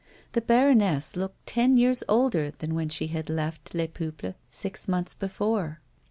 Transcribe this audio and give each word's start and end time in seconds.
The 0.31 0.41
baroness 0.41 1.15
looked 1.15 1.45
ten 1.45 1.75
yeai 1.75 1.91
s 1.91 2.03
older 2.09 2.49
than 2.49 2.73
when 2.73 2.89
she 2.89 3.05
had 3.09 3.29
left 3.29 3.75
Les 3.75 3.85
Peuples 3.85 4.33
six 4.47 4.87
months 4.87 5.13
before. 5.13 5.79